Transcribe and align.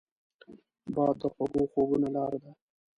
باد 0.93 1.15
د 1.21 1.23
خوږو 1.33 1.63
خوبونو 1.71 2.07
لاره 2.15 2.37
ده 2.43 2.51